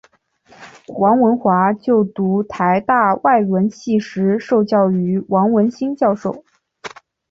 [0.97, 6.43] 王文华就读台大外文系时受教于王文兴教授。